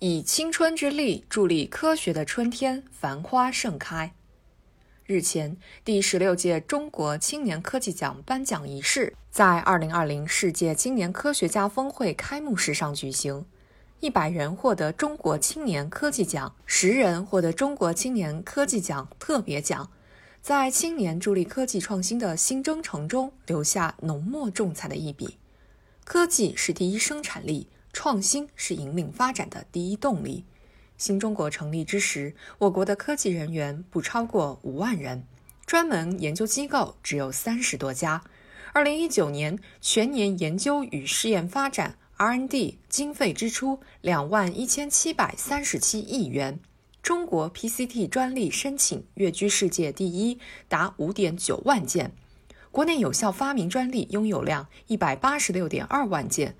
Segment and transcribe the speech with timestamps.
[0.00, 4.12] 以青春之力助力科学的春天繁花盛开。
[5.06, 13.46] 日前，第十六届中国青年科技奖颁奖仪式在二零二零世界青年科学家峰会开幕式上举行。
[14.00, 19.90] 一百人获得中国青年科技奖，十人获得中国青年科技奖特别奖，
[20.42, 25.38] 在青年助力科技创新的新征程中留下浓墨重彩的一笔。
[26.04, 27.68] 科技是第一生产力。
[27.94, 30.44] 创新是引领发展的第一动力。
[30.98, 35.24] 新中国成立之时，我国的科技人员不超过五万人，
[35.64, 38.22] 专门研究机构只有三十多家。
[38.72, 46.58] 二零一九年全年研究与试验发展 （R&D） 经费支出两万一千七百三十七亿元，
[47.00, 52.12] 中国 PCT 专利申请跃居世界第一，达五点九万件。
[52.70, 56.56] 国内有效发明专利拥有量一百八十六点二万件。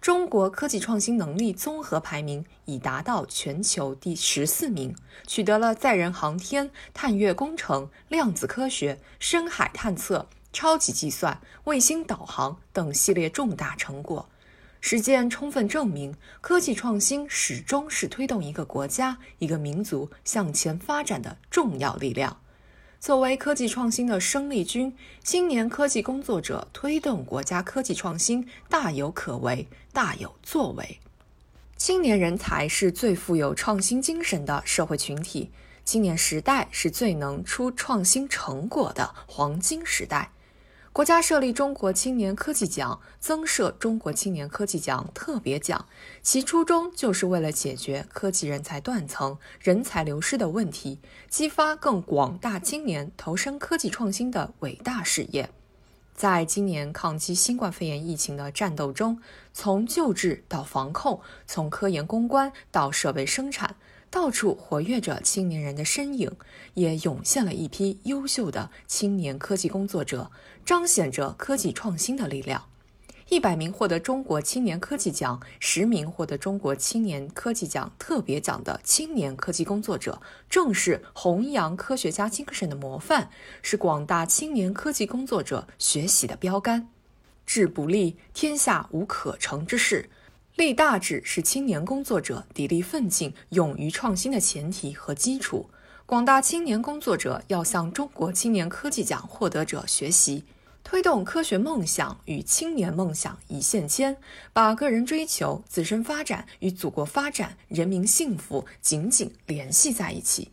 [0.00, 4.94] 中国科技创新能力综合排名已达到全球第十四名，
[5.26, 14.28] 取得了载人航天、探月工程、量子科学、深海探测、超级计算、卫星导航等系列重大成果。
[14.80, 22.40] 实践充分证明，科技创新始终是推动一个国家、一个民族向前发展的重要力量。
[23.00, 30.98] 作为科技创新的生力军，青年科技工作者推动国家科技创新大有可为、大有作为。
[31.76, 35.48] 青年人才是最富有创新精神的社会群体，
[35.84, 40.32] 青年时代是最能出创新成果的黄金时代。
[40.98, 45.86] 国家设立中国青年科技奖，增设中国青年科技奖特别奖，
[46.22, 50.98] 其初衷就是为了解决科技人才断层、人才流失的问题，
[51.30, 55.48] 激发更广大青年投身科技创新的伟大事业。
[56.16, 63.76] 在今年抗击新冠肺炎疫情的战斗中，从救治到防控，从科研攻关到设备生产。
[64.10, 66.30] 到处活跃着青年人的身影，
[66.74, 70.30] 也涌现了一批优秀的青年科技工作者，
[70.64, 72.64] 彰显着科技创新的力量。
[73.28, 83.28] 一百名获得中国青年科技奖、十名获得中国青年科技奖特别奖的青年科技工作者，正是弘扬科学家精神的模范，
[83.60, 86.88] 是广大青年科技工作者学习的标杆。
[87.44, 90.08] 志不立，天下无可成之事。
[90.58, 95.70] 立大志是青年工作者砥砺奋进、勇于创新的前提和基础。
[96.04, 100.42] 广大青年工作者要向中国青年科技奖获得者学习，
[100.82, 104.16] 推动科学梦想与青年梦想一线牵，
[104.52, 110.50] 把个人追求、自身发展与祖国发展、人民幸福紧紧联系在一起，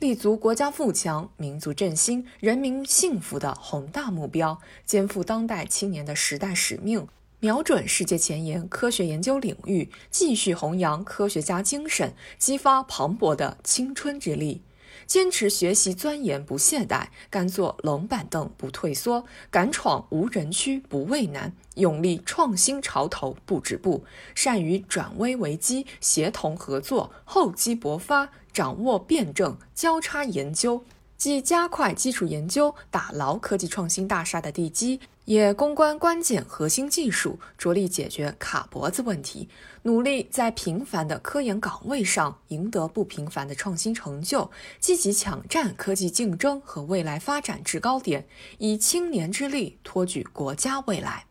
[0.00, 7.06] 立足国家富强、民族振兴、人民幸福的宏大目标，肩负当代青年的时代使命。
[7.44, 14.62] 瞄准世界前沿科学研究领域，继续弘扬科学家精神，激发磅礴的青春之力。
[15.06, 24.06] 坚持学习钻研不懈怠，甘坐冷板凳不退缩，敢闯无人区不畏难，勇立创新潮头不止步。
[24.34, 30.82] 善于转危为机，协同合作，厚积薄发，掌握辩证，交叉研究。
[31.16, 39.48] 既加快基础研究，打牢科技创新大厦的地基，也攻关关键核心技术，着力解决卡脖子问题，
[39.82, 48.26] 努力在平凡的科研岗位上赢得不平凡的创新成就，积极抢占科技竞争和未来发展制高点，
[48.58, 51.24] 以青年之力托举国家未来。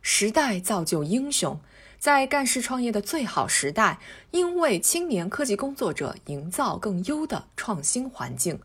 [0.00, 1.60] 时代造就英雄，
[1.98, 3.98] 在干事创业的最好时代，
[4.30, 8.58] 应为青年科技工作者营造更优的创新环境。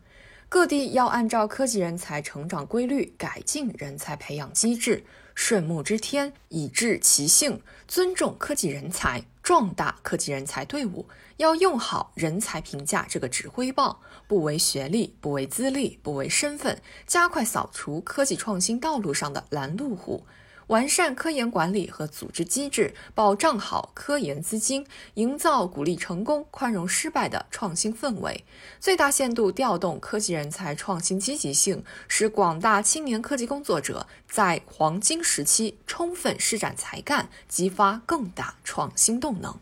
[0.54, 5.04] 各地要按照科技人才成长规律改进人才培养机制，
[5.34, 11.08] 顺木之天，以治其性，尊重科技人才，壮大科技人才队伍。
[11.38, 13.98] 要用好人才评价这个指挥棒，
[14.28, 20.24] 不为学历，不为资历，不为身份，加快扫除科技创新道路上的拦路虎。
[20.68, 28.44] 完善科研管理和组织机制，保障好科研资金，营造鼓励成功、宽容失败的创新氛围，
[28.80, 39.58] 最大限度调动科技人才创新积极性，使广大青年科技工作者在黄金时期充分施展才干，激发更大创新动能。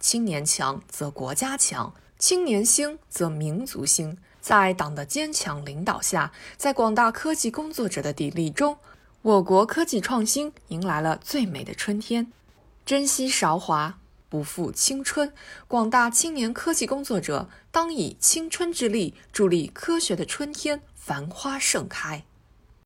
[0.00, 4.18] 青年强则国家强，青年兴则民族兴。
[4.40, 8.76] 在党的坚强领导下，在广大科技工作者的砥砺中。
[9.24, 12.30] 我国科技创新迎来了最美的春天，
[12.84, 13.98] 珍惜韶华，
[14.28, 15.32] 不负青春。
[15.66, 22.26] 广大青年科技工作者当以青春之力助力科学的春天繁花盛开。